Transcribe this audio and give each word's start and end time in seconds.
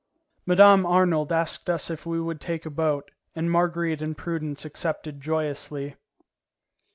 Mme. 0.47 0.83
Arnould 0.87 1.31
asked 1.31 1.69
us 1.69 1.91
if 1.91 2.07
we 2.07 2.19
would 2.19 2.41
take 2.41 2.65
a 2.65 2.71
boat, 2.71 3.11
and 3.35 3.51
Marguerite 3.51 4.01
and 4.01 4.17
Prudence 4.17 4.65
accepted 4.65 5.21
joyously. 5.21 5.95